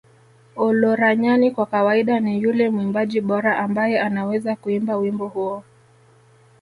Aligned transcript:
Olaranyani 0.55 1.51
kwa 1.51 1.65
kawaida 1.65 2.19
ni 2.19 2.41
yule 2.41 2.69
mwimbaji 2.69 3.21
bora 3.21 3.57
ambaye 3.57 3.99
anaweza 3.99 4.55
kuimba 4.55 4.97
wimbo 4.97 5.27
huo 5.27 5.63